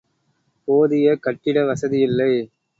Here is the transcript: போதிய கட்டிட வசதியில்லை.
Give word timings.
போதிய 0.67 1.15
கட்டிட 1.19 1.65
வசதியில்லை. 1.65 2.31